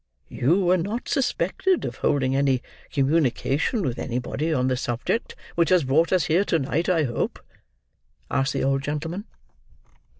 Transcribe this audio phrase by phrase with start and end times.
[0.29, 5.83] "You were not suspected of holding any communication with anybody on the subject which has
[5.83, 7.37] brought us here to night, I hope?"
[8.31, 9.25] asked the old gentleman.